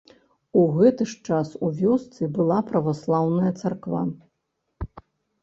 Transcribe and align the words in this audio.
У 0.61 0.61
гэты 0.77 1.03
ж 1.11 1.19
час 1.29 1.51
у 1.67 1.69
вёсцы 1.81 2.23
была 2.39 2.57
праваслаўная 2.71 3.53
царква. 3.61 4.01